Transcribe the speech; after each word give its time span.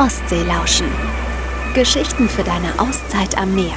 Ostsee 0.00 0.44
lauschen. 0.44 0.86
Geschichten 1.74 2.26
für 2.26 2.42
deine 2.42 2.78
Auszeit 2.78 3.36
am 3.36 3.54
Meer. 3.54 3.74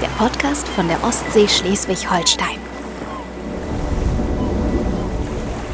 Der 0.00 0.06
Podcast 0.16 0.68
von 0.68 0.86
der 0.86 1.02
Ostsee 1.02 1.48
Schleswig-Holstein. 1.48 2.60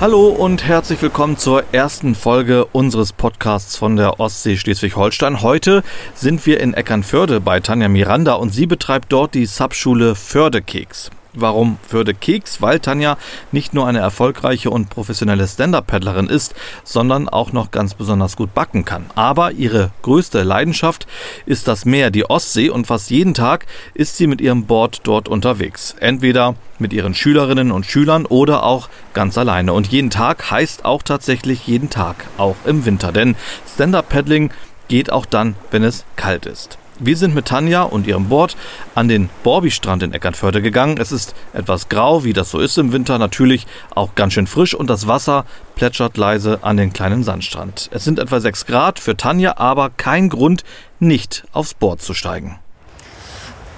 Hallo 0.01 0.29
und 0.29 0.65
herzlich 0.67 1.03
willkommen 1.03 1.37
zur 1.37 1.63
ersten 1.73 2.15
Folge 2.15 2.65
unseres 2.73 3.13
Podcasts 3.13 3.77
von 3.77 3.97
der 3.97 4.19
Ostsee 4.19 4.57
Schleswig-Holstein. 4.57 5.43
Heute 5.43 5.83
sind 6.15 6.47
wir 6.47 6.59
in 6.61 6.73
Eckernförde 6.73 7.43
bei 7.43 7.61
Tanja 7.61 7.89
Miranda 7.89 8.37
und 8.37 8.55
sie 8.55 8.65
betreibt 8.65 9.13
dort 9.13 9.35
die 9.35 9.45
Subschule 9.45 10.15
Fördekeks. 10.15 11.11
Warum 11.33 11.79
Förde 11.87 12.13
Keks? 12.13 12.61
Weil 12.61 12.81
Tanja 12.81 13.17
nicht 13.53 13.73
nur 13.73 13.87
eine 13.87 14.01
erfolgreiche 14.01 14.71
und 14.71 14.91
professionelle 14.91 15.47
Stand-Up-Paddlerin 15.47 16.27
ist, 16.27 16.55
sondern 16.83 17.29
auch 17.29 17.53
noch 17.53 17.71
ganz 17.71 17.95
besonders 17.95 18.37
gut 18.37 18.53
backen 18.53 18.85
kann. 18.85 19.07
Aber 19.15 19.53
ihre 19.53 19.93
größte 20.03 20.43
Leidenschaft 20.43 21.07
ist 21.47 21.69
das 21.69 21.85
Meer, 21.85 22.11
die 22.11 22.29
Ostsee 22.29 22.69
und 22.69 22.89
fast 22.89 23.11
jeden 23.11 23.35
Tag 23.35 23.67
ist 23.95 24.17
sie 24.17 24.27
mit 24.27 24.41
ihrem 24.41 24.65
Board 24.65 25.03
dort 25.05 25.29
unterwegs. 25.29 25.95
Entweder 26.01 26.57
mit 26.81 26.93
ihren 26.93 27.15
Schülerinnen 27.15 27.71
und 27.71 27.87
Schülern 27.87 28.27
oder 28.27 28.65
auch 28.65 28.89
ganz 29.15 29.39
alleine. 29.39 29.73
Und 29.73 29.87
jeden 29.87 30.11
Tag 30.11 30.51
heißt 30.51 30.85
auch 30.85 31.03
tatsächlich 31.03 31.67
jeden 31.69 31.91
Tag, 31.91 32.27
auch 32.39 32.57
im 32.65 32.85
Winter. 32.87 33.13
Denn 33.13 33.37
Stand-Up-Paddling 33.73 34.51
geht 34.89 35.13
auch 35.13 35.27
dann, 35.27 35.55
wenn 35.71 35.85
es 35.85 36.05
kalt 36.17 36.47
ist. 36.47 36.80
Wir 37.03 37.17
sind 37.17 37.35
mit 37.35 37.47
Tanja 37.47 37.85
und 37.85 38.07
ihrem 38.07 38.29
Board 38.29 38.59
an 38.95 39.09
den 39.09 39.31
Borbi-Strand 39.43 40.03
in 40.03 40.13
Eckernförde 40.13 40.61
gegangen. 40.61 40.99
Es 40.99 41.13
ist 41.13 41.35
etwas 41.55 41.89
grau, 41.89 42.25
wie 42.25 42.35
das 42.35 42.51
so 42.51 42.59
ist 42.59 42.77
im 42.77 42.93
Winter, 42.93 43.17
natürlich 43.17 43.67
auch 43.95 44.15
ganz 44.17 44.35
schön 44.35 44.47
frisch 44.47 44.75
und 44.75 44.91
das 44.91 45.07
Wasser 45.07 45.47
plätschert 45.77 46.19
leise 46.19 46.59
an 46.61 46.77
den 46.77 46.93
kleinen 46.93 47.25
Sandstrand. 47.25 47.89
Es 47.91 48.05
sind 48.05 48.19
etwa 48.19 48.39
6 48.39 48.67
Grad 48.67 48.99
für 48.99 49.17
Tanja, 49.17 49.57
aber 49.57 49.89
kein 49.89 50.29
Grund, 50.29 50.63
nicht 50.99 51.45
aufs 51.53 51.73
Board 51.73 52.03
zu 52.03 52.13
steigen. 52.13 52.59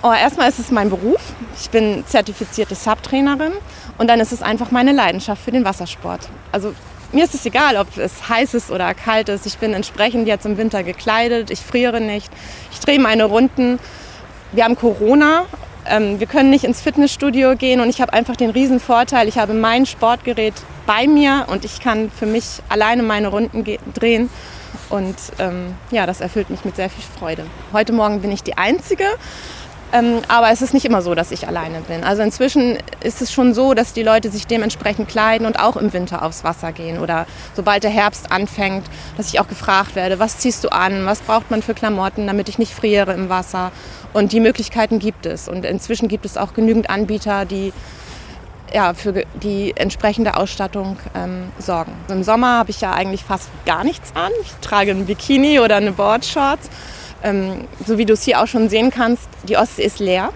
Oh, 0.03 0.13
erstmal 0.13 0.49
ist 0.49 0.59
es 0.59 0.73
mein 0.73 0.91
Beruf. 0.91 1.21
Ich 1.61 1.71
bin 1.71 2.03
zertifizierte 2.05 2.75
Subtrainerin 2.75 3.53
und 3.99 4.09
dann 4.09 4.19
ist 4.19 4.33
es 4.33 4.43
einfach 4.43 4.73
meine 4.73 4.91
Leidenschaft 4.91 5.45
für 5.45 5.53
den 5.53 5.65
Wassersport. 5.65 6.29
Also 6.51 6.75
mir 7.15 7.25
ist 7.25 7.35
es 7.35 7.45
egal, 7.45 7.77
ob 7.77 7.99
es 7.99 8.31
heiß 8.31 8.55
ist 8.55 8.71
oder 8.71 8.95
kalt 8.95 9.29
ist. 9.29 9.45
Ich 9.45 9.59
bin 9.59 9.75
entsprechend 9.75 10.27
jetzt 10.27 10.47
im 10.47 10.57
Winter 10.57 10.83
gekleidet. 10.83 11.51
Ich 11.51 11.61
friere 11.61 12.01
nicht. 12.01 12.33
Drehe 12.83 12.99
meine 12.99 13.25
Runden. 13.25 13.79
Wir 14.53 14.65
haben 14.65 14.77
Corona. 14.77 15.45
Ähm, 15.87 16.21
wir 16.21 16.27
können 16.27 16.51
nicht 16.51 16.65
ins 16.65 16.81
Fitnessstudio 16.81 17.57
gehen 17.57 17.81
und 17.81 17.89
ich 17.89 18.01
habe 18.01 18.13
einfach 18.13 18.37
den 18.37 18.51
riesen 18.51 18.79
Vorteil, 18.79 19.27
ich 19.27 19.39
habe 19.39 19.53
mein 19.53 19.85
Sportgerät 19.85 20.55
bei 20.87 21.09
mir 21.09 21.47
und 21.49 21.65
ich 21.65 21.81
kann 21.81 22.11
für 22.11 22.27
mich 22.27 22.61
alleine 22.69 23.03
meine 23.03 23.29
Runden 23.29 23.65
drehen. 23.95 24.31
Und 24.89 25.17
ähm, 25.39 25.75
ja, 25.91 26.07
das 26.07 26.21
erfüllt 26.21 26.51
mich 26.51 26.65
mit 26.65 26.77
sehr 26.77 26.91
viel 26.91 27.05
Freude. 27.19 27.47
Heute 27.73 27.93
Morgen 27.93 28.21
bin 28.21 28.31
ich 28.31 28.43
die 28.43 28.59
Einzige. 28.59 29.05
Ähm, 29.93 30.23
aber 30.29 30.51
es 30.51 30.63
ist 30.63 30.73
nicht 30.73 30.87
immer 30.87 31.03
so, 31.03 31.15
dass 31.15 31.31
ich 31.31 31.47
alleine 31.47 31.81
bin. 31.83 32.03
Also 32.03 32.23
inzwischen 32.23 32.79
ist 33.03 33.21
es 33.21 33.31
schon 33.31 33.53
so, 33.53 33.75
dass 33.75 33.93
die 33.93 34.03
Leute 34.03 34.31
sich 34.31 34.47
dementsprechend 34.47 35.09
kleiden 35.09 35.47
und 35.47 35.59
auch 35.59 35.77
im 35.77 35.93
Winter 35.93 36.23
aufs 36.23 36.45
Wasser 36.45 36.73
gehen. 36.73 36.99
Oder 36.99 37.27
sobald 37.55 37.83
der 37.83 37.91
Herbst 37.91 38.33
anfängt, 38.33 38.87
dass 39.19 39.29
ich 39.29 39.39
auch 39.39 39.49
gefragt 39.49 39.95
werde, 39.95 40.19
was 40.19 40.39
ziehst 40.39 40.65
du 40.65 40.71
an, 40.71 41.05
was 41.05 41.21
braucht 41.21 41.51
man 41.51 41.63
für 41.63 41.75
Klamotten, 41.75 42.27
damit 42.27 42.49
ich 42.49 42.59
nicht 42.59 42.73
friere 42.73 43.13
im 43.13 43.29
Wasser. 43.29 43.71
Und 44.15 44.33
die 44.33 44.41
Möglichkeiten 44.41 44.99
gibt 44.99 45.27
es. 45.27 45.47
Und 45.47 45.67
inzwischen 45.67 46.09
gibt 46.09 46.25
es 46.25 46.39
auch 46.39 46.55
genügend 46.55 46.89
Anbieter, 46.89 47.45
die 47.45 47.73
ja, 48.75 48.95
für 48.95 49.25
die 49.35 49.75
entsprechende 49.77 50.37
Ausstattung 50.37 50.97
ähm, 51.15 51.53
sorgen. 51.59 51.93
Im 52.09 52.23
Sommer 52.23 52.59
habe 52.59 52.71
ich 52.71 52.81
ja 52.81 52.93
eigentlich 52.93 53.23
fast 53.23 53.51
gar 53.67 53.85
nichts 53.85 54.13
an. 54.15 54.33
Ich 54.43 54.53
trage 54.67 54.93
ein 54.93 55.05
Bikini 55.05 55.61
oder 55.61 55.77
eine 55.77 55.93
Boardshorts. 55.93 56.71
Ähm, 57.23 57.69
so 57.87 57.99
wie 57.99 58.05
du 58.05 58.15
es 58.15 58.23
hier 58.23 58.41
auch 58.41 58.47
schon 58.47 58.69
sehen 58.69 58.91
kannst, 58.91 59.29
die 59.49 59.57
Ostsee 59.57 59.85
ist 59.85 60.01
leer. 60.01 60.31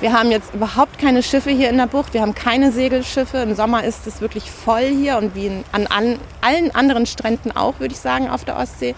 Wir 0.00 0.12
haben 0.12 0.30
jetzt 0.30 0.52
überhaupt 0.52 0.98
keine 0.98 1.22
Schiffe 1.22 1.50
hier 1.50 1.70
in 1.70 1.78
der 1.78 1.86
Bucht. 1.86 2.12
Wir 2.12 2.20
haben 2.20 2.34
keine 2.34 2.72
Segelschiffe. 2.72 3.38
Im 3.38 3.54
Sommer 3.54 3.84
ist 3.84 4.06
es 4.06 4.20
wirklich 4.20 4.50
voll 4.50 4.86
hier 4.86 5.16
und 5.16 5.34
wie 5.34 5.50
an, 5.72 5.86
an 5.86 6.18
allen 6.40 6.74
anderen 6.74 7.06
Stränden 7.06 7.52
auch, 7.52 7.78
würde 7.78 7.94
ich 7.94 8.00
sagen, 8.00 8.28
auf 8.28 8.44
der 8.44 8.58
Ostsee. 8.58 8.94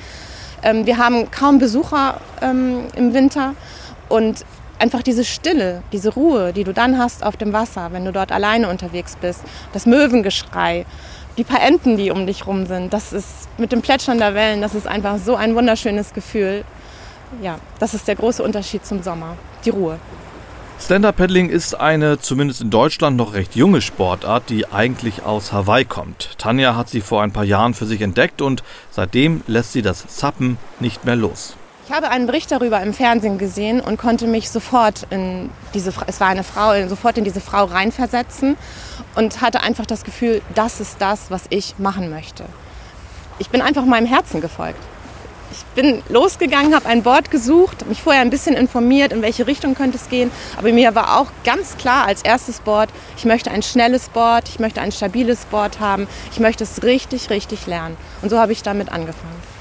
Ähm, 0.62 0.86
wir 0.86 0.98
haben 0.98 1.30
kaum 1.30 1.58
Besucher 1.58 2.20
ähm, 2.40 2.86
im 2.96 3.12
Winter 3.14 3.54
und 4.08 4.44
einfach 4.78 5.02
diese 5.02 5.24
Stille, 5.24 5.82
diese 5.92 6.12
Ruhe, 6.14 6.52
die 6.52 6.64
du 6.64 6.72
dann 6.72 6.98
hast 6.98 7.24
auf 7.24 7.36
dem 7.36 7.52
Wasser, 7.52 7.92
wenn 7.92 8.04
du 8.04 8.12
dort 8.12 8.32
alleine 8.32 8.68
unterwegs 8.68 9.16
bist, 9.20 9.42
das 9.72 9.86
Möwengeschrei, 9.86 10.86
die 11.36 11.44
paar 11.44 11.62
Enten, 11.62 11.96
die 11.96 12.10
um 12.10 12.26
dich 12.26 12.46
rum 12.46 12.66
sind, 12.66 12.92
das 12.92 13.12
ist 13.12 13.48
mit 13.58 13.72
dem 13.72 13.82
Plätschern 13.82 14.18
der 14.18 14.34
Wellen, 14.34 14.60
das 14.60 14.74
ist 14.74 14.86
einfach 14.86 15.18
so 15.18 15.36
ein 15.36 15.54
wunderschönes 15.54 16.14
Gefühl 16.14 16.64
ja, 17.42 17.58
das 17.78 17.94
ist 17.94 18.08
der 18.08 18.16
große 18.16 18.42
Unterschied 18.42 18.84
zum 18.84 19.02
Sommer, 19.02 19.36
die 19.64 19.70
Ruhe. 19.70 19.98
Stand-Up-Paddling 20.78 21.48
ist 21.48 21.74
eine 21.74 22.18
zumindest 22.18 22.60
in 22.60 22.70
Deutschland 22.70 23.16
noch 23.16 23.32
recht 23.32 23.56
junge 23.56 23.80
Sportart, 23.80 24.50
die 24.50 24.70
eigentlich 24.70 25.24
aus 25.24 25.52
Hawaii 25.52 25.86
kommt. 25.86 26.36
Tanja 26.38 26.76
hat 26.76 26.90
sie 26.90 27.00
vor 27.00 27.22
ein 27.22 27.32
paar 27.32 27.44
Jahren 27.44 27.72
für 27.72 27.86
sich 27.86 28.02
entdeckt 28.02 28.42
und 28.42 28.62
seitdem 28.90 29.42
lässt 29.46 29.72
sie 29.72 29.82
das 29.82 30.06
Zappen 30.06 30.58
nicht 30.78 31.04
mehr 31.04 31.16
los. 31.16 31.56
Ich 31.88 31.92
habe 31.94 32.10
einen 32.10 32.26
Bericht 32.26 32.50
darüber 32.50 32.80
im 32.82 32.92
Fernsehen 32.92 33.38
gesehen 33.38 33.80
und 33.80 33.96
konnte 33.96 34.26
mich 34.26 34.50
sofort 34.50 35.06
in 35.10 35.50
diese, 35.72 35.92
es 36.08 36.20
war 36.20 36.28
eine 36.28 36.44
Frau, 36.44 36.88
sofort 36.88 37.16
in 37.16 37.24
diese 37.24 37.40
Frau 37.40 37.64
reinversetzen 37.64 38.56
und 39.14 39.40
hatte 39.40 39.62
einfach 39.62 39.86
das 39.86 40.04
Gefühl, 40.04 40.42
das 40.54 40.80
ist 40.80 40.96
das, 41.00 41.30
was 41.30 41.44
ich 41.48 41.78
machen 41.78 42.10
möchte. 42.10 42.44
Ich 43.38 43.50
bin 43.50 43.62
einfach 43.62 43.84
meinem 43.84 44.06
Herzen 44.06 44.40
gefolgt. 44.40 44.80
Ich 45.52 45.64
bin 45.80 46.02
losgegangen, 46.08 46.74
habe 46.74 46.86
ein 46.86 47.02
Board 47.02 47.30
gesucht, 47.30 47.86
mich 47.86 48.02
vorher 48.02 48.22
ein 48.22 48.30
bisschen 48.30 48.54
informiert, 48.54 49.12
in 49.12 49.22
welche 49.22 49.46
Richtung 49.46 49.74
könnte 49.74 49.96
es 49.96 50.08
gehen. 50.08 50.30
Aber 50.56 50.72
mir 50.72 50.94
war 50.94 51.20
auch 51.20 51.28
ganz 51.44 51.76
klar 51.76 52.06
als 52.06 52.22
erstes 52.22 52.60
Board, 52.60 52.90
ich 53.16 53.24
möchte 53.24 53.50
ein 53.50 53.62
schnelles 53.62 54.08
Board, 54.08 54.48
ich 54.48 54.58
möchte 54.58 54.80
ein 54.80 54.92
stabiles 54.92 55.44
Board 55.46 55.80
haben, 55.80 56.08
ich 56.32 56.40
möchte 56.40 56.64
es 56.64 56.82
richtig, 56.82 57.30
richtig 57.30 57.66
lernen. 57.66 57.96
Und 58.22 58.30
so 58.30 58.38
habe 58.38 58.52
ich 58.52 58.62
damit 58.62 58.90
angefangen. 58.90 59.56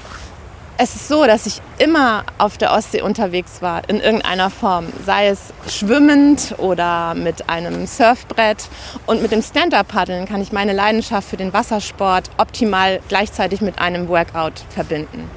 Es 0.78 0.94
ist 0.94 1.08
so, 1.08 1.24
dass 1.24 1.46
ich 1.46 1.62
immer 1.78 2.24
auf 2.36 2.58
der 2.58 2.74
Ostsee 2.74 3.00
unterwegs 3.00 3.62
war, 3.62 3.88
in 3.88 3.98
irgendeiner 3.98 4.50
Form. 4.50 4.88
Sei 5.06 5.28
es 5.28 5.54
schwimmend 5.68 6.54
oder 6.58 7.14
mit 7.14 7.48
einem 7.48 7.86
Surfbrett. 7.86 8.68
Und 9.06 9.22
mit 9.22 9.32
dem 9.32 9.40
Stand-Up-Paddeln 9.40 10.26
kann 10.26 10.42
ich 10.42 10.52
meine 10.52 10.74
Leidenschaft 10.74 11.30
für 11.30 11.38
den 11.38 11.54
Wassersport 11.54 12.28
optimal 12.36 13.00
gleichzeitig 13.08 13.62
mit 13.62 13.78
einem 13.78 14.08
Workout 14.08 14.64
verbinden. 14.68 15.30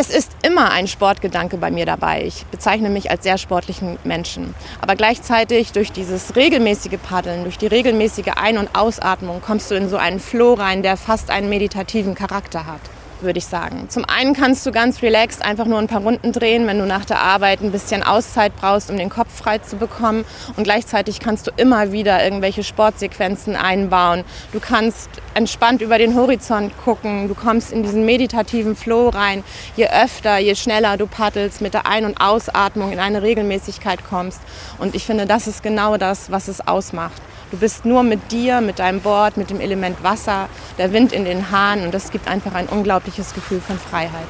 Es 0.00 0.10
ist 0.10 0.30
immer 0.44 0.70
ein 0.70 0.86
Sportgedanke 0.86 1.56
bei 1.56 1.72
mir 1.72 1.84
dabei. 1.84 2.22
Ich 2.24 2.46
bezeichne 2.46 2.88
mich 2.88 3.10
als 3.10 3.24
sehr 3.24 3.36
sportlichen 3.36 3.98
Menschen. 4.04 4.54
Aber 4.80 4.94
gleichzeitig 4.94 5.72
durch 5.72 5.90
dieses 5.90 6.36
regelmäßige 6.36 7.00
Paddeln, 7.02 7.42
durch 7.42 7.58
die 7.58 7.66
regelmäßige 7.66 8.34
Ein- 8.36 8.58
und 8.58 8.76
Ausatmung 8.76 9.40
kommst 9.40 9.72
du 9.72 9.74
in 9.74 9.88
so 9.88 9.96
einen 9.96 10.20
Flow 10.20 10.54
rein, 10.54 10.84
der 10.84 10.96
fast 10.96 11.32
einen 11.32 11.48
meditativen 11.48 12.14
Charakter 12.14 12.64
hat 12.66 12.80
würde 13.22 13.38
ich 13.38 13.46
sagen. 13.46 13.88
Zum 13.88 14.04
einen 14.04 14.34
kannst 14.34 14.64
du 14.66 14.72
ganz 14.72 15.02
relaxed 15.02 15.44
einfach 15.44 15.66
nur 15.66 15.78
ein 15.78 15.86
paar 15.86 16.02
Runden 16.02 16.32
drehen, 16.32 16.66
wenn 16.66 16.78
du 16.78 16.86
nach 16.86 17.04
der 17.04 17.20
Arbeit 17.20 17.60
ein 17.60 17.72
bisschen 17.72 18.02
Auszeit 18.02 18.52
brauchst, 18.56 18.90
um 18.90 18.96
den 18.96 19.10
Kopf 19.10 19.34
frei 19.34 19.58
zu 19.58 19.76
bekommen. 19.76 20.24
Und 20.56 20.64
gleichzeitig 20.64 21.20
kannst 21.20 21.46
du 21.46 21.50
immer 21.56 21.92
wieder 21.92 22.22
irgendwelche 22.22 22.62
Sportsequenzen 22.62 23.56
einbauen. 23.56 24.24
Du 24.52 24.60
kannst 24.60 25.08
entspannt 25.34 25.82
über 25.82 25.98
den 25.98 26.14
Horizont 26.14 26.72
gucken. 26.84 27.28
Du 27.28 27.34
kommst 27.34 27.72
in 27.72 27.82
diesen 27.82 28.04
meditativen 28.04 28.76
Flow 28.76 29.08
rein. 29.08 29.44
Je 29.76 29.88
öfter, 29.88 30.38
je 30.38 30.54
schneller 30.54 30.96
du 30.96 31.06
paddelst, 31.06 31.60
mit 31.60 31.74
der 31.74 31.86
Ein- 31.86 32.04
und 32.04 32.20
Ausatmung 32.20 32.92
in 32.92 32.98
eine 32.98 33.22
Regelmäßigkeit 33.22 34.00
kommst. 34.08 34.40
Und 34.78 34.94
ich 34.94 35.04
finde, 35.04 35.26
das 35.26 35.46
ist 35.46 35.62
genau 35.62 35.96
das, 35.96 36.30
was 36.30 36.48
es 36.48 36.66
ausmacht. 36.66 37.20
Du 37.50 37.56
bist 37.56 37.86
nur 37.86 38.02
mit 38.02 38.30
dir, 38.30 38.60
mit 38.60 38.78
deinem 38.78 39.00
Board, 39.00 39.38
mit 39.38 39.48
dem 39.48 39.58
Element 39.58 40.02
Wasser, 40.02 40.50
der 40.76 40.92
Wind 40.92 41.14
in 41.14 41.24
den 41.24 41.50
Haaren 41.50 41.82
und 41.82 41.94
das 41.94 42.10
gibt 42.10 42.28
einfach 42.28 42.54
ein 42.54 42.68
unglaubliches 43.08 43.34
Gefühl 43.34 43.60
von 43.60 43.78
Freiheit. 43.78 44.28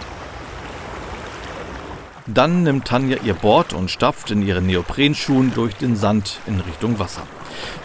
Dann 2.26 2.62
nimmt 2.62 2.86
Tanja 2.86 3.16
ihr 3.24 3.34
Board 3.34 3.72
und 3.72 3.90
stapft 3.90 4.30
in 4.30 4.42
ihren 4.42 4.66
Neoprenschuhen 4.66 5.52
durch 5.54 5.74
den 5.76 5.96
Sand 5.96 6.40
in 6.46 6.60
Richtung 6.60 6.98
Wasser. 6.98 7.22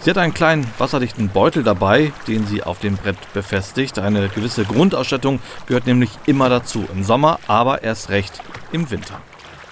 Sie 0.02 0.10
hat 0.10 0.18
einen 0.18 0.34
kleinen 0.34 0.70
wasserdichten 0.78 1.30
Beutel 1.30 1.64
dabei, 1.64 2.12
den 2.28 2.46
sie 2.46 2.62
auf 2.62 2.80
dem 2.80 2.98
Brett 2.98 3.16
befestigt. 3.34 3.98
Eine 4.00 4.28
gewisse 4.28 4.66
Grundausstattung 4.66 5.40
gehört 5.66 5.88
nämlich 5.88 6.10
immer 6.26 6.50
dazu, 6.50 6.86
im 6.94 7.04
Sommer, 7.04 7.40
aber 7.48 7.84
erst 7.84 8.10
recht 8.10 8.42
im 8.74 8.92
Winter. 8.92 9.20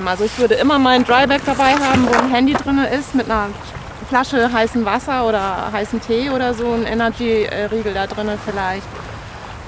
Also 0.03 0.23
ich 0.23 0.39
würde 0.39 0.55
immer 0.55 0.79
mein 0.79 1.03
Dryback 1.03 1.41
dabei 1.45 1.73
haben, 1.73 2.07
wo 2.07 2.13
ein 2.13 2.31
Handy 2.31 2.53
drin 2.53 2.79
ist 2.79 3.13
mit 3.13 3.25
einer 3.25 3.49
Flasche 4.07 4.51
heißen 4.51 4.85
Wasser 4.85 5.27
oder 5.27 5.71
heißen 5.71 6.01
Tee 6.01 6.29
oder 6.29 6.53
so, 6.53 6.71
ein 6.73 6.85
Energy-Riegel 6.85 7.93
da 7.93 8.07
drin 8.07 8.29
vielleicht. 8.45 8.87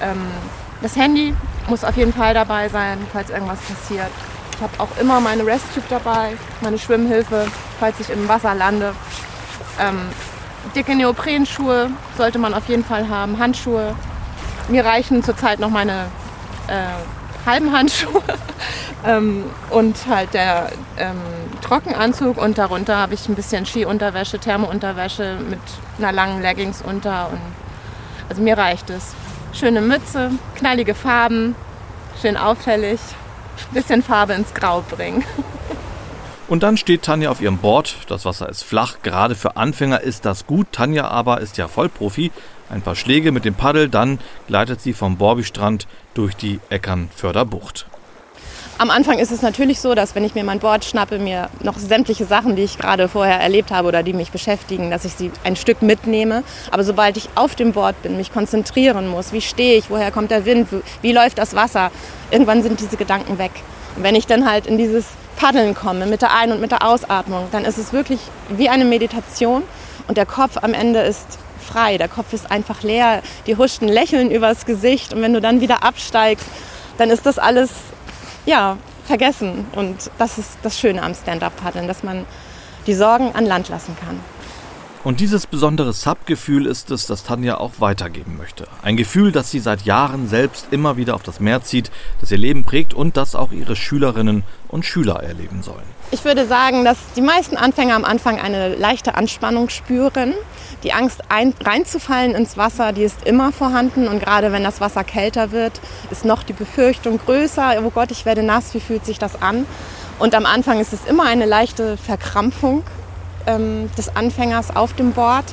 Ähm, 0.02 0.26
das 0.84 0.96
Handy 0.96 1.34
muss 1.66 1.82
auf 1.82 1.96
jeden 1.96 2.12
Fall 2.12 2.34
dabei 2.34 2.68
sein, 2.68 2.98
falls 3.10 3.30
irgendwas 3.30 3.58
passiert. 3.60 4.10
Ich 4.54 4.60
habe 4.60 4.72
auch 4.76 4.98
immer 5.00 5.18
meine 5.18 5.44
Resttube 5.46 5.86
dabei, 5.88 6.36
meine 6.60 6.78
Schwimmhilfe, 6.78 7.46
falls 7.80 7.98
ich 8.00 8.10
im 8.10 8.28
Wasser 8.28 8.54
lande. 8.54 8.94
Ähm, 9.80 10.02
dicke 10.76 10.94
Neoprenschuhe 10.94 11.88
sollte 12.18 12.38
man 12.38 12.52
auf 12.52 12.68
jeden 12.68 12.84
Fall 12.84 13.08
haben, 13.08 13.38
Handschuhe. 13.38 13.96
Mir 14.68 14.84
reichen 14.84 15.22
zurzeit 15.24 15.58
noch 15.58 15.70
meine 15.70 16.04
äh, 16.68 17.46
halben 17.48 17.72
Handschuhe. 17.72 18.22
Ähm, 19.06 19.44
und 19.68 20.06
halt 20.08 20.32
der 20.32 20.72
ähm, 20.96 21.20
Trockenanzug 21.60 22.38
und 22.38 22.56
darunter 22.56 22.96
habe 22.96 23.12
ich 23.12 23.28
ein 23.28 23.34
bisschen 23.34 23.66
Skiunterwäsche, 23.66 24.38
Thermounterwäsche 24.38 25.36
mit 25.50 25.58
einer 25.98 26.10
langen 26.10 26.40
Leggings 26.40 26.80
unter. 26.80 27.28
Und 27.30 27.40
also 28.30 28.40
mir 28.40 28.56
reicht 28.56 28.88
es. 28.88 29.14
Schöne 29.54 29.80
Mütze, 29.80 30.32
knallige 30.56 30.96
Farben, 30.96 31.54
schön 32.20 32.36
auffällig, 32.36 32.98
bisschen 33.72 34.02
Farbe 34.02 34.32
ins 34.32 34.52
Grau 34.52 34.82
bringen. 34.82 35.24
Und 36.48 36.64
dann 36.64 36.76
steht 36.76 37.02
Tanja 37.02 37.30
auf 37.30 37.40
ihrem 37.40 37.58
Board. 37.58 37.96
Das 38.08 38.24
Wasser 38.24 38.48
ist 38.48 38.64
flach. 38.64 38.96
Gerade 39.02 39.34
für 39.34 39.56
Anfänger 39.56 40.00
ist 40.00 40.24
das 40.24 40.46
gut. 40.46 40.66
Tanja 40.72 41.06
aber 41.06 41.40
ist 41.40 41.56
ja 41.56 41.68
Vollprofi. 41.68 42.32
Ein 42.68 42.82
paar 42.82 42.96
Schläge 42.96 43.30
mit 43.30 43.44
dem 43.44 43.54
Paddel, 43.54 43.88
dann 43.88 44.18
gleitet 44.46 44.80
sie 44.80 44.92
vom 44.92 45.16
Borbi-Strand 45.16 45.86
durch 46.14 46.34
die 46.34 46.60
Eckernförder 46.68 47.44
Bucht. 47.44 47.86
Am 48.76 48.90
Anfang 48.90 49.20
ist 49.20 49.30
es 49.30 49.40
natürlich 49.40 49.78
so, 49.78 49.94
dass 49.94 50.16
wenn 50.16 50.24
ich 50.24 50.34
mir 50.34 50.42
mein 50.42 50.58
Board 50.58 50.84
schnappe, 50.84 51.20
mir 51.20 51.48
noch 51.62 51.78
sämtliche 51.78 52.24
Sachen, 52.24 52.56
die 52.56 52.62
ich 52.62 52.76
gerade 52.76 53.08
vorher 53.08 53.38
erlebt 53.38 53.70
habe 53.70 53.86
oder 53.86 54.02
die 54.02 54.12
mich 54.12 54.32
beschäftigen, 54.32 54.90
dass 54.90 55.04
ich 55.04 55.12
sie 55.12 55.30
ein 55.44 55.54
Stück 55.54 55.80
mitnehme. 55.80 56.42
Aber 56.72 56.82
sobald 56.82 57.16
ich 57.16 57.28
auf 57.36 57.54
dem 57.54 57.72
Board 57.72 58.02
bin, 58.02 58.16
mich 58.16 58.32
konzentrieren 58.32 59.06
muss, 59.06 59.32
wie 59.32 59.40
stehe 59.40 59.78
ich, 59.78 59.90
woher 59.90 60.10
kommt 60.10 60.32
der 60.32 60.44
Wind, 60.44 60.68
wie 61.02 61.12
läuft 61.12 61.38
das 61.38 61.54
Wasser, 61.54 61.92
irgendwann 62.32 62.64
sind 62.64 62.80
diese 62.80 62.96
Gedanken 62.96 63.38
weg. 63.38 63.52
Und 63.94 64.02
wenn 64.02 64.16
ich 64.16 64.26
dann 64.26 64.44
halt 64.44 64.66
in 64.66 64.76
dieses 64.76 65.04
Paddeln 65.36 65.74
komme 65.74 66.06
mit 66.06 66.20
der 66.20 66.34
Ein- 66.34 66.50
und 66.50 66.60
mit 66.60 66.72
der 66.72 66.84
Ausatmung, 66.84 67.46
dann 67.52 67.64
ist 67.64 67.78
es 67.78 67.92
wirklich 67.92 68.18
wie 68.48 68.68
eine 68.68 68.84
Meditation 68.84 69.62
und 70.08 70.16
der 70.16 70.26
Kopf 70.26 70.56
am 70.60 70.74
Ende 70.74 70.98
ist 71.00 71.38
frei, 71.64 71.96
der 71.96 72.08
Kopf 72.08 72.32
ist 72.32 72.50
einfach 72.50 72.82
leer, 72.82 73.22
die 73.46 73.56
Huschen 73.56 73.86
lächeln 73.86 74.32
übers 74.32 74.66
Gesicht 74.66 75.14
und 75.14 75.22
wenn 75.22 75.32
du 75.32 75.40
dann 75.40 75.60
wieder 75.60 75.84
absteigst, 75.84 76.46
dann 76.98 77.10
ist 77.10 77.24
das 77.24 77.38
alles 77.38 77.70
ja, 78.46 78.76
vergessen 79.04 79.66
und 79.74 80.10
das 80.18 80.38
ist 80.38 80.58
das 80.62 80.78
Schöne 80.78 81.02
am 81.02 81.14
Stand-up-Paddeln, 81.14 81.86
dass 81.86 82.02
man 82.02 82.24
die 82.86 82.94
Sorgen 82.94 83.32
an 83.34 83.46
Land 83.46 83.68
lassen 83.68 83.96
kann. 83.96 84.20
Und 85.04 85.20
dieses 85.20 85.46
besondere 85.46 85.92
Sub-Gefühl 85.92 86.64
ist 86.64 86.90
es, 86.90 87.06
das 87.06 87.24
Tanja 87.24 87.58
auch 87.58 87.72
weitergeben 87.78 88.38
möchte. 88.38 88.66
Ein 88.80 88.96
Gefühl, 88.96 89.32
das 89.32 89.50
sie 89.50 89.60
seit 89.60 89.82
Jahren 89.82 90.28
selbst 90.28 90.68
immer 90.70 90.96
wieder 90.96 91.14
auf 91.14 91.22
das 91.22 91.40
Meer 91.40 91.62
zieht, 91.62 91.90
das 92.22 92.30
ihr 92.30 92.38
Leben 92.38 92.64
prägt 92.64 92.94
und 92.94 93.18
das 93.18 93.34
auch 93.34 93.52
ihre 93.52 93.76
Schülerinnen 93.76 94.44
und 94.68 94.86
Schüler 94.86 95.22
erleben 95.22 95.62
sollen. 95.62 95.84
Ich 96.10 96.24
würde 96.24 96.46
sagen, 96.46 96.86
dass 96.86 96.96
die 97.16 97.20
meisten 97.20 97.58
Anfänger 97.58 97.96
am 97.96 98.06
Anfang 98.06 98.40
eine 98.40 98.76
leichte 98.76 99.14
Anspannung 99.14 99.68
spüren. 99.68 100.32
Die 100.84 100.94
Angst 100.94 101.20
ein, 101.28 101.52
reinzufallen 101.62 102.34
ins 102.34 102.56
Wasser, 102.56 102.94
die 102.94 103.02
ist 103.02 103.26
immer 103.26 103.52
vorhanden 103.52 104.08
und 104.08 104.20
gerade 104.20 104.52
wenn 104.52 104.64
das 104.64 104.80
Wasser 104.80 105.04
kälter 105.04 105.52
wird, 105.52 105.82
ist 106.10 106.24
noch 106.24 106.42
die 106.42 106.54
Befürchtung 106.54 107.18
größer, 107.18 107.74
oh 107.84 107.90
Gott, 107.90 108.10
ich 108.10 108.24
werde 108.24 108.42
nass, 108.42 108.72
wie 108.72 108.80
fühlt 108.80 109.04
sich 109.04 109.18
das 109.18 109.42
an? 109.42 109.66
Und 110.18 110.34
am 110.34 110.46
Anfang 110.46 110.80
ist 110.80 110.94
es 110.94 111.04
immer 111.04 111.24
eine 111.24 111.44
leichte 111.44 111.98
Verkrampfung 111.98 112.84
ähm, 113.46 113.90
des 113.96 114.14
Anfängers 114.16 114.74
auf 114.74 114.92
dem 114.94 115.12
Board. 115.12 115.44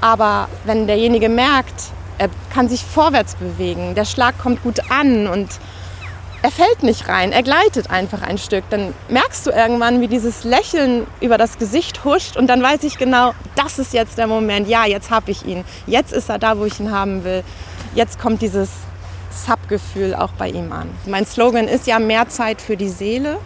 Aber 0.00 0.48
wenn 0.64 0.86
derjenige 0.86 1.28
merkt, 1.28 1.92
er 2.18 2.28
kann 2.52 2.68
sich 2.68 2.84
vorwärts 2.84 3.34
bewegen, 3.36 3.94
der 3.94 4.04
Schlag 4.04 4.38
kommt 4.38 4.62
gut 4.62 4.90
an 4.90 5.26
und 5.26 5.48
er 6.42 6.50
fällt 6.50 6.82
nicht 6.82 7.08
rein, 7.08 7.30
er 7.30 7.44
gleitet 7.44 7.90
einfach 7.90 8.22
ein 8.22 8.36
Stück, 8.36 8.64
dann 8.68 8.92
merkst 9.08 9.46
du 9.46 9.50
irgendwann, 9.50 10.00
wie 10.00 10.08
dieses 10.08 10.42
Lächeln 10.42 11.06
über 11.20 11.38
das 11.38 11.58
Gesicht 11.58 12.04
huscht 12.04 12.36
und 12.36 12.48
dann 12.48 12.60
weiß 12.60 12.82
ich 12.82 12.98
genau, 12.98 13.32
das 13.54 13.78
ist 13.78 13.92
jetzt 13.92 14.18
der 14.18 14.26
Moment, 14.26 14.68
ja, 14.68 14.84
jetzt 14.84 15.10
habe 15.10 15.30
ich 15.30 15.46
ihn, 15.46 15.64
jetzt 15.86 16.12
ist 16.12 16.28
er 16.28 16.40
da, 16.40 16.58
wo 16.58 16.64
ich 16.64 16.80
ihn 16.80 16.90
haben 16.90 17.22
will, 17.22 17.44
jetzt 17.94 18.18
kommt 18.18 18.42
dieses 18.42 18.70
Sub-Gefühl 19.46 20.14
auch 20.14 20.32
bei 20.32 20.48
ihm 20.48 20.72
an. 20.72 20.90
Mein 21.06 21.26
Slogan 21.26 21.68
ist 21.68 21.86
ja 21.86 21.98
mehr 21.98 22.28
Zeit 22.28 22.60
für 22.60 22.76
die 22.76 22.88
Seele 22.88 23.38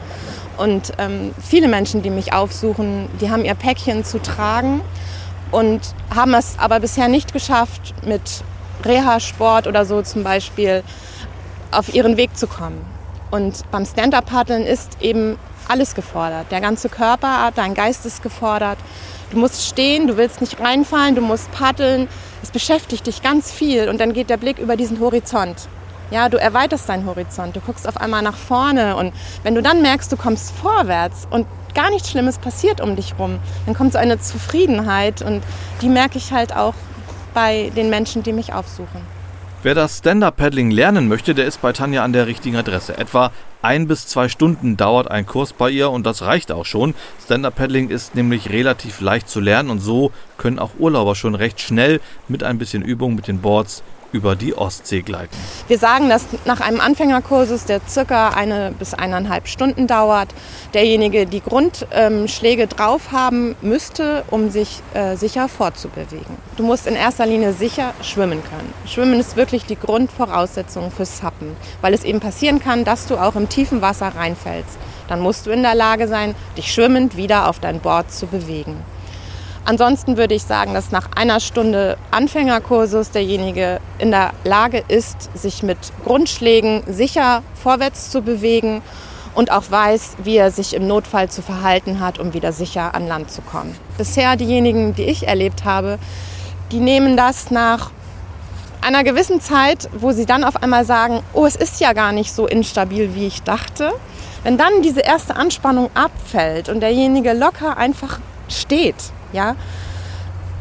und 0.57 0.93
ähm, 0.99 1.35
viele 1.41 1.69
Menschen, 1.69 2.03
die 2.03 2.11
mich 2.11 2.33
aufsuchen, 2.33 3.09
die 3.21 3.31
haben 3.31 3.45
ihr 3.45 3.55
Päckchen 3.55 4.05
zu 4.05 4.21
tragen 4.21 4.81
und 5.51 5.81
haben 6.15 6.35
es 6.35 6.59
aber 6.59 6.81
bisher 6.81 7.09
nicht 7.09 7.33
geschafft, 7.33 7.95
mit 8.05 8.43
Reha-Sport 8.85 9.67
oder 9.67 9.85
so 9.85 10.03
zum 10.03 10.23
Beispiel 10.23 10.83
auf 11.71 11.95
ihren 11.95 12.17
Weg 12.17 12.37
zu 12.37 12.47
kommen. 12.47 12.85
Und 13.31 13.71
beim 13.71 13.85
Stand-Up-Paddeln 13.85 14.65
ist 14.65 14.99
eben 15.01 15.39
alles 15.69 15.95
gefordert. 15.95 16.47
Der 16.51 16.61
ganze 16.61 16.89
Körper, 16.89 17.51
dein 17.55 17.75
Geist 17.75 18.07
ist 18.07 18.23
gefordert. 18.23 18.79
Du 19.31 19.39
musst 19.39 19.67
stehen, 19.67 20.07
du 20.07 20.17
willst 20.17 20.41
nicht 20.41 20.61
reinfallen, 20.61 21.17
du 21.17 21.21
musst 21.21 21.51
paddeln. 21.51 22.09
Es 22.43 22.51
beschäftigt 22.51 23.07
dich 23.07 23.23
ganz 23.23 23.51
viel 23.51 23.89
und 23.89 24.01
dann 24.01 24.13
geht 24.13 24.31
der 24.31 24.37
Blick 24.37 24.59
über 24.59 24.77
diesen 24.77 25.01
Horizont. 25.01 25.69
Ja, 26.11 26.29
du 26.29 26.39
erweiterst 26.39 26.89
deinen 26.89 27.05
Horizont, 27.05 27.57
du 27.57 27.61
guckst 27.61 27.89
auf 27.89 27.97
einmal 27.97 28.23
nach 28.23 28.37
vorne 28.37 28.97
und 28.97 29.13
wenn 29.43 29.57
du 29.57 29.63
dann 29.63 29.83
merkst, 29.83 30.11
du 30.13 30.17
kommst 30.17 30.53
vorwärts 30.53 31.27
und 31.31 31.47
gar 31.75 31.91
nichts 31.91 32.11
Schlimmes 32.11 32.39
passiert 32.39 32.81
um 32.81 32.95
dich 32.95 33.15
rum, 33.19 33.39
dann 33.67 33.75
kommt 33.75 33.93
so 33.93 33.99
eine 33.99 34.21
Zufriedenheit 34.21 35.21
und 35.23 35.43
die 35.83 35.89
merke 35.89 36.19
ich 36.19 36.33
halt 36.33 36.55
auch 36.55 36.75
bei 37.35 37.73
den 37.77 37.91
Menschen, 37.91 38.23
die 38.23 38.33
mich 38.33 38.53
aufsuchen. 38.53 39.01
Wer 39.65 39.75
das 39.75 39.99
Stand-Up-Paddling 39.99 40.71
lernen 40.71 41.09
möchte, 41.09 41.35
der 41.35 41.47
ist 41.47 41.61
bei 41.61 41.73
Tanja 41.73 42.05
an 42.05 42.13
der 42.13 42.29
richtigen 42.29 42.57
Adresse. 42.57 42.97
Etwa 42.97 43.33
ein 43.63 43.89
bis 43.89 44.07
zwei 44.07 44.29
Stunden 44.29 44.77
dauert 44.77 45.11
ein 45.11 45.27
Kurs 45.27 45.53
bei 45.53 45.71
ihr 45.71 45.91
und 45.91 46.07
das 46.07 46.23
reicht 46.23 46.53
auch 46.53 46.65
schon. 46.65 46.95
Stand-Up-Paddling 47.25 47.89
ist 47.89 48.15
nämlich 48.15 48.51
relativ 48.51 49.01
leicht 49.01 49.29
zu 49.29 49.41
lernen 49.41 49.71
und 49.71 49.81
so 49.81 50.13
können 50.39 50.61
auch 50.61 50.71
Urlauber 50.79 51.17
schon 51.17 51.35
recht 51.35 51.61
schnell 51.61 52.01
mit 52.29 52.45
ein 52.45 52.59
bisschen 52.59 52.83
Übung 52.83 53.17
mit 53.17 53.27
den 53.27 53.41
Boards 53.41 53.83
über 54.13 54.37
die 54.37 54.57
Ostsee 54.57 55.03
gleiten. 55.03 55.37
Wir 55.69 55.79
sagen, 55.79 56.09
dass 56.09 56.25
nach 56.45 56.61
einem 56.61 56.81
Anfängerkursus, 56.81 57.65
der 57.65 57.81
circa 57.89 58.31
eine 58.31 58.73
bis 58.79 58.95
eineinhalb 58.95 59.49
Stunden 59.49 59.87
dauert, 59.87 60.29
derjenige 60.75 61.27
die 61.27 61.41
Grundschläge 61.41 62.63
ähm, 62.63 62.69
drauf 62.69 63.13
haben 63.13 63.57
müsste, 63.63 64.25
um 64.31 64.51
sich 64.51 64.81
äh, 64.95 65.17
sicher 65.17 65.49
fortzubewegen. 65.49 66.37
Du 66.57 66.63
musst 66.63 66.87
in 66.87 66.95
erster 66.95 67.27
Linie 67.27 67.53
sicher 67.53 67.95
schwimmen 68.03 68.43
können. 68.43 68.73
Schwimmen 68.87 69.21
ist 69.21 69.37
wirklich 69.37 69.65
die 69.65 69.77
Grundvoraussetzung 69.77 70.91
fürs 70.91 71.19
Sappen, 71.19 71.57
weil 71.81 71.95
es 71.95 72.05
eben 72.05 72.21
passieren 72.21 72.61
kann, 72.61 72.85
dass 72.85 73.07
du 73.07 73.17
auch 73.17 73.37
im 73.37 73.49
tiefen 73.49 73.83
Wasser 73.83 74.09
reinfällst. 74.09 74.79
Dann 75.09 75.21
musst 75.21 75.47
du 75.47 75.51
in 75.51 75.63
der 75.63 75.75
Lage 75.75 76.09
sein, 76.09 76.35
dich 76.57 76.73
schwimmend 76.73 77.17
wieder 77.17 77.49
auf 77.49 77.61
dein 77.61 77.81
Board 77.81 78.13
zu 78.13 78.27
bewegen. 78.27 78.77
Ansonsten 79.69 80.17
würde 80.17 80.35
ich 80.35 80.45
sagen, 80.45 80.75
dass 80.75 80.93
nach 80.93 81.09
einer 81.17 81.41
Stunde 81.41 81.99
Anfängerkursus 82.13 83.11
derjenige 83.11 83.81
in 83.99 84.13
der 84.13 84.33
Lage 84.45 84.85
ist, 84.87 85.29
sich 85.37 85.65
mit 85.65 85.77
Grundschlägen 86.05 86.85
sicher 86.87 87.43
vorwärts 87.61 88.11
zu 88.13 88.23
bewegen 88.23 88.81
und 89.35 89.51
auch 89.51 89.65
weiß, 89.69 90.19
wie 90.23 90.37
er 90.37 90.53
sich 90.53 90.73
im 90.73 90.87
Notfall 90.87 91.31
zu 91.31 91.43
verhalten 91.43 91.99
hat, 91.99 92.21
um 92.21 92.33
wieder 92.33 92.53
sicher 92.53 92.95
an 92.95 93.09
Land 93.09 93.33
zu 93.33 93.43
kommen. 93.43 93.77
Bisher 93.99 94.37
diejenigen, 94.37 94.95
die 94.95 95.03
ich 95.03 95.27
erlebt 95.27 95.65
habe, 95.65 95.99
die 96.71 96.79
nehmen 96.79 97.17
das 97.17 97.51
nach 97.51 97.91
einer 98.83 99.03
gewissen 99.03 99.41
Zeit, 99.41 99.89
wo 99.99 100.13
sie 100.13 100.27
dann 100.27 100.45
auf 100.45 100.63
einmal 100.63 100.85
sagen, 100.85 101.25
oh, 101.33 101.45
es 101.45 101.57
ist 101.57 101.81
ja 101.81 101.93
gar 101.93 102.13
nicht 102.13 102.33
so 102.33 102.47
instabil, 102.47 103.17
wie 103.17 103.27
ich 103.27 103.43
dachte. 103.43 103.91
Wenn 104.45 104.59
dann 104.59 104.83
diese 104.83 105.01
erste 105.01 105.35
Anspannung 105.35 105.91
abfällt 105.95 106.69
und 106.69 106.79
derjenige 106.79 107.33
locker 107.33 107.77
einfach 107.77 108.21
steht 108.49 108.95
ja, 109.33 109.57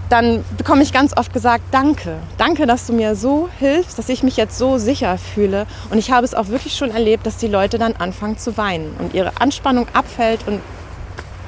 dann 0.10 0.46
bekomme 0.58 0.84
ich 0.84 0.94
ganz 0.94 1.18
oft 1.18 1.34
gesagt, 1.34 1.64
danke, 1.72 2.18
danke, 2.38 2.68
dass 2.68 2.86
du 2.86 2.94
mir 2.94 3.16
so 3.16 3.50
hilfst, 3.60 3.98
dass 3.98 4.10
ich 4.10 4.24
mich 4.24 4.38
jetzt 4.38 4.58
so 4.58 4.78
sicher 4.78 5.18
fühle. 5.18 5.66
Und 5.90 5.98
ich 5.98 6.12
habe 6.12 6.26
es 6.26 6.36
auch 6.36 6.50
wirklich 6.50 6.76
schon 6.76 6.92
erlebt, 6.92 7.26
dass 7.26 7.38
die 7.38 7.48
Leute 7.48 7.80
dann 7.80 7.94
anfangen 7.94 8.38
zu 8.38 8.56
weinen 8.58 8.96
und 9.00 9.14
ihre 9.14 9.32
Anspannung 9.42 9.88
abfällt 9.94 10.48
und 10.48 10.62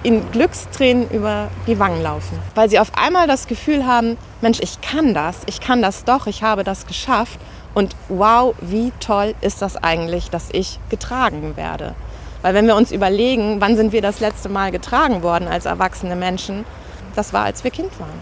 in 0.04 0.32
Glückstränen 0.32 1.10
über 1.10 1.50
die 1.66 1.80
Wangen 1.80 2.02
laufen, 2.02 2.40
weil 2.56 2.70
sie 2.70 2.80
auf 2.80 2.92
einmal 2.98 3.28
das 3.28 3.48
Gefühl 3.48 3.86
haben, 3.86 4.18
Mensch, 4.42 4.60
ich 4.62 4.80
kann 4.82 5.14
das, 5.14 5.38
ich 5.48 5.60
kann 5.60 5.82
das 5.82 6.04
doch, 6.04 6.28
ich 6.28 6.44
habe 6.44 6.64
das 6.64 6.86
geschafft 6.86 7.40
und 7.74 7.96
wow, 8.08 8.56
wie 8.62 8.92
toll 9.00 9.36
ist 9.42 9.62
das 9.62 9.76
eigentlich, 9.76 10.30
dass 10.30 10.50
ich 10.52 10.80
getragen 10.90 11.58
werde. 11.58 11.96
Weil 12.42 12.54
wenn 12.54 12.68
wir 12.68 12.76
uns 12.76 12.92
überlegen, 12.92 13.60
wann 13.60 13.76
sind 13.76 13.92
wir 13.92 14.02
das 14.02 14.20
letzte 14.20 14.50
Mal 14.50 14.72
getragen 14.72 15.24
worden 15.24 15.48
als 15.48 15.66
erwachsene 15.66 16.16
Menschen, 16.16 16.64
das 17.18 17.34
war, 17.34 17.44
als 17.44 17.64
wir 17.64 17.72
Kind 17.72 18.00
waren. 18.00 18.20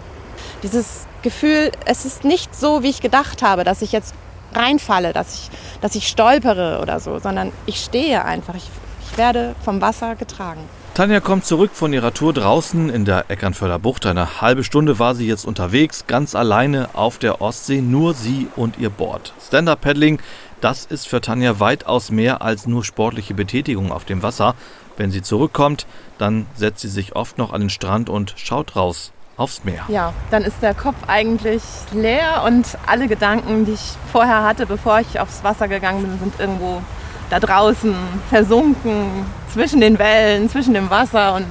Dieses 0.62 1.06
Gefühl, 1.22 1.72
es 1.84 2.04
ist 2.04 2.24
nicht 2.24 2.54
so, 2.54 2.82
wie 2.82 2.90
ich 2.90 3.00
gedacht 3.00 3.42
habe, 3.42 3.64
dass 3.64 3.82
ich 3.82 3.92
jetzt 3.92 4.14
reinfalle, 4.54 5.12
dass 5.12 5.34
ich, 5.34 5.50
dass 5.80 5.94
ich 5.94 6.08
stolpere 6.08 6.80
oder 6.80 7.00
so, 7.00 7.18
sondern 7.18 7.52
ich 7.66 7.80
stehe 7.80 8.24
einfach. 8.24 8.54
Ich, 8.54 8.68
ich 9.10 9.18
werde 9.18 9.54
vom 9.64 9.80
Wasser 9.80 10.14
getragen. 10.14 10.60
Tanja 10.94 11.20
kommt 11.20 11.44
zurück 11.44 11.72
von 11.74 11.92
ihrer 11.92 12.14
Tour 12.14 12.32
draußen 12.32 12.88
in 12.88 13.04
der 13.04 13.26
Eckernförder 13.28 13.78
Bucht. 13.78 14.06
Eine 14.06 14.40
halbe 14.40 14.64
Stunde 14.64 14.98
war 14.98 15.14
sie 15.14 15.26
jetzt 15.26 15.44
unterwegs, 15.44 16.06
ganz 16.06 16.34
alleine 16.34 16.88
auf 16.94 17.18
der 17.18 17.42
Ostsee, 17.42 17.82
nur 17.82 18.14
sie 18.14 18.48
und 18.56 18.78
ihr 18.78 18.88
Board. 18.88 19.34
Stand-Up-Paddling, 19.46 20.20
das 20.62 20.86
ist 20.86 21.06
für 21.06 21.20
Tanja 21.20 21.60
weitaus 21.60 22.10
mehr 22.10 22.40
als 22.40 22.66
nur 22.66 22.82
sportliche 22.82 23.34
Betätigung 23.34 23.92
auf 23.92 24.06
dem 24.06 24.22
Wasser. 24.22 24.54
Wenn 24.96 25.10
sie 25.10 25.22
zurückkommt, 25.22 25.86
dann 26.18 26.46
setzt 26.54 26.80
sie 26.80 26.88
sich 26.88 27.16
oft 27.16 27.38
noch 27.38 27.52
an 27.52 27.60
den 27.60 27.70
Strand 27.70 28.08
und 28.08 28.34
schaut 28.36 28.76
raus 28.76 29.12
aufs 29.36 29.64
Meer. 29.64 29.84
Ja, 29.88 30.12
dann 30.30 30.42
ist 30.42 30.62
der 30.62 30.74
Kopf 30.74 30.96
eigentlich 31.06 31.62
leer 31.92 32.42
und 32.46 32.66
alle 32.86 33.06
Gedanken, 33.06 33.66
die 33.66 33.72
ich 33.72 33.94
vorher 34.10 34.42
hatte, 34.42 34.66
bevor 34.66 35.00
ich 35.00 35.20
aufs 35.20 35.44
Wasser 35.44 35.68
gegangen 35.68 36.02
bin, 36.02 36.18
sind 36.18 36.40
irgendwo 36.40 36.82
da 37.28 37.40
draußen 37.40 37.94
versunken, 38.30 39.26
zwischen 39.52 39.80
den 39.80 39.98
Wellen, 39.98 40.48
zwischen 40.48 40.74
dem 40.74 40.90
Wasser 40.90 41.34
und 41.34 41.46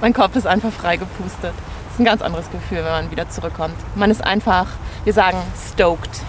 mein 0.00 0.12
Kopf 0.12 0.36
ist 0.36 0.46
einfach 0.46 0.72
frei 0.72 0.96
gepustet. 0.96 1.52
Das 1.52 1.94
ist 1.94 2.00
ein 2.00 2.04
ganz 2.04 2.22
anderes 2.22 2.50
Gefühl, 2.50 2.78
wenn 2.78 2.92
man 2.92 3.10
wieder 3.10 3.28
zurückkommt. 3.28 3.76
Man 3.94 4.10
ist 4.10 4.24
einfach, 4.24 4.66
wir 5.04 5.12
sagen, 5.12 5.38
stoked. 5.72 6.20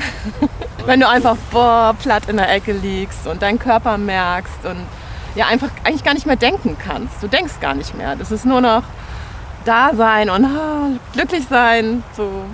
wenn 0.86 1.00
du 1.00 1.08
einfach 1.08 1.36
boah, 1.50 1.94
platt 2.02 2.28
in 2.28 2.36
der 2.36 2.50
Ecke 2.50 2.72
liegst 2.72 3.26
und 3.26 3.42
deinen 3.42 3.58
Körper 3.58 3.98
merkst 3.98 4.64
und 4.64 4.86
ja 5.38 5.46
einfach 5.46 5.70
eigentlich 5.84 6.04
gar 6.04 6.14
nicht 6.14 6.26
mehr 6.26 6.36
denken 6.36 6.76
kannst. 6.78 7.22
Du 7.22 7.28
denkst 7.28 7.54
gar 7.60 7.74
nicht 7.74 7.96
mehr. 7.96 8.16
Das 8.16 8.30
ist 8.30 8.44
nur 8.44 8.60
noch 8.60 8.82
da 9.64 9.94
sein 9.94 10.28
und 10.30 10.44
ah, 10.44 10.88
glücklich 11.12 11.46
sein, 11.48 12.02
so 12.16 12.44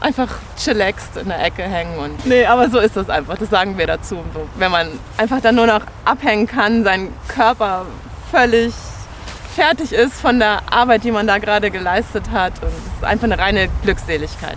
einfach 0.00 0.28
chillaxed 0.56 1.16
in 1.16 1.28
der 1.28 1.44
Ecke 1.44 1.62
hängen 1.62 1.96
und 1.98 2.26
nee, 2.26 2.44
aber 2.44 2.68
so 2.70 2.78
ist 2.78 2.96
das 2.96 3.08
einfach. 3.08 3.36
Das 3.38 3.50
sagen 3.50 3.78
wir 3.78 3.86
dazu. 3.86 4.16
So, 4.34 4.48
wenn 4.56 4.70
man 4.70 4.88
einfach 5.16 5.40
dann 5.40 5.54
nur 5.54 5.66
noch 5.66 5.82
abhängen 6.04 6.46
kann, 6.46 6.84
sein 6.84 7.08
Körper 7.28 7.86
völlig 8.30 8.72
fertig 9.54 9.92
ist 9.92 10.14
von 10.14 10.38
der 10.38 10.62
Arbeit, 10.72 11.04
die 11.04 11.12
man 11.12 11.26
da 11.26 11.38
gerade 11.38 11.70
geleistet 11.70 12.30
hat 12.32 12.54
und 12.62 12.68
es 12.68 12.98
ist 12.98 13.04
einfach 13.04 13.24
eine 13.24 13.38
reine 13.38 13.68
Glückseligkeit. 13.82 14.56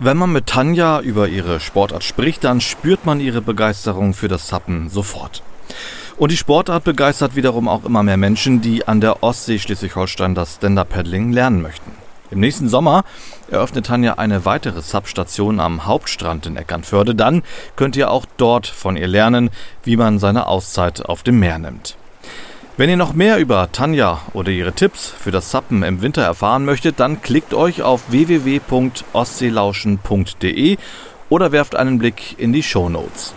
Wenn 0.00 0.16
man 0.16 0.32
mit 0.32 0.46
Tanja 0.48 1.00
über 1.00 1.28
ihre 1.28 1.60
Sportart 1.60 2.02
spricht, 2.02 2.42
dann 2.42 2.60
spürt 2.60 3.06
man 3.06 3.20
ihre 3.20 3.40
Begeisterung 3.40 4.14
für 4.14 4.26
das 4.26 4.48
Sappen 4.48 4.88
sofort. 4.90 5.42
Und 6.16 6.30
die 6.30 6.36
Sportart 6.36 6.84
begeistert 6.84 7.36
wiederum 7.36 7.68
auch 7.68 7.84
immer 7.84 8.02
mehr 8.02 8.16
Menschen, 8.16 8.60
die 8.60 8.86
an 8.86 9.00
der 9.00 9.22
Ostsee 9.22 9.58
Schleswig-Holstein 9.58 10.34
das 10.34 10.56
Stand-Up-Paddling 10.56 11.32
lernen 11.32 11.62
möchten. 11.62 11.90
Im 12.30 12.40
nächsten 12.40 12.68
Sommer 12.68 13.04
eröffnet 13.50 13.86
Tanja 13.86 14.14
eine 14.14 14.46
weitere 14.46 14.80
Substation 14.80 15.60
am 15.60 15.84
Hauptstrand 15.84 16.46
in 16.46 16.56
Eckernförde. 16.56 17.14
Dann 17.14 17.42
könnt 17.76 17.94
ihr 17.94 18.10
auch 18.10 18.24
dort 18.38 18.66
von 18.66 18.96
ihr 18.96 19.06
lernen, 19.06 19.50
wie 19.84 19.98
man 19.98 20.18
seine 20.18 20.46
Auszeit 20.46 21.04
auf 21.04 21.22
dem 21.22 21.38
Meer 21.38 21.58
nimmt. 21.58 21.98
Wenn 22.78 22.88
ihr 22.88 22.96
noch 22.96 23.12
mehr 23.12 23.36
über 23.36 23.70
Tanja 23.70 24.22
oder 24.32 24.50
ihre 24.50 24.72
Tipps 24.72 25.08
für 25.08 25.30
das 25.30 25.50
Sappen 25.50 25.82
im 25.82 26.00
Winter 26.00 26.22
erfahren 26.22 26.64
möchtet, 26.64 27.00
dann 27.00 27.20
klickt 27.20 27.52
euch 27.52 27.82
auf 27.82 28.10
www.ostseelauschen.de 28.10 30.78
oder 31.28 31.52
werft 31.52 31.76
einen 31.76 31.98
Blick 31.98 32.36
in 32.38 32.54
die 32.54 32.62
Show 32.62 32.88
Notes. 32.88 33.34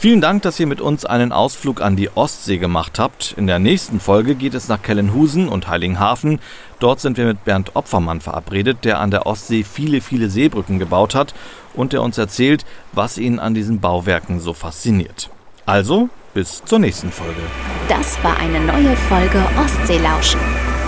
Vielen 0.00 0.20
Dank, 0.20 0.42
dass 0.42 0.60
ihr 0.60 0.68
mit 0.68 0.80
uns 0.80 1.04
einen 1.04 1.32
Ausflug 1.32 1.82
an 1.82 1.96
die 1.96 2.08
Ostsee 2.14 2.58
gemacht 2.58 3.00
habt. 3.00 3.34
In 3.36 3.48
der 3.48 3.58
nächsten 3.58 3.98
Folge 3.98 4.36
geht 4.36 4.54
es 4.54 4.68
nach 4.68 4.80
Kellenhusen 4.80 5.48
und 5.48 5.66
Heiligenhafen. 5.66 6.38
Dort 6.78 7.00
sind 7.00 7.16
wir 7.16 7.26
mit 7.26 7.44
Bernd 7.44 7.74
Opfermann 7.74 8.20
verabredet, 8.20 8.84
der 8.84 9.00
an 9.00 9.10
der 9.10 9.26
Ostsee 9.26 9.64
viele, 9.64 10.00
viele 10.00 10.30
Seebrücken 10.30 10.78
gebaut 10.78 11.16
hat 11.16 11.34
und 11.74 11.92
der 11.92 12.02
uns 12.02 12.16
erzählt, 12.16 12.64
was 12.92 13.18
ihn 13.18 13.40
an 13.40 13.54
diesen 13.54 13.80
Bauwerken 13.80 14.38
so 14.38 14.52
fasziniert. 14.52 15.30
Also, 15.66 16.08
bis 16.32 16.62
zur 16.64 16.78
nächsten 16.78 17.10
Folge. 17.10 17.40
Das 17.88 18.22
war 18.22 18.38
eine 18.38 18.60
neue 18.60 18.96
Folge 18.96 19.44
Ostseelauschen. 19.60 20.38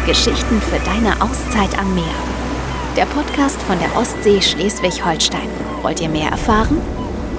Geschichten 0.07 0.63
für 0.63 0.79
deine 0.89 1.21
Auszeit 1.21 1.77
am 1.77 1.97
Meer. 1.97 2.05
Der 2.97 3.07
Podcast 3.07 3.61
von 3.63 3.77
der 3.81 3.97
Ostsee 3.97 4.41
Schleswig-Holstein. 4.41 5.49
Wollt 5.83 6.01
ihr 6.01 6.09
mehr 6.09 6.31
erfahren? 6.31 6.81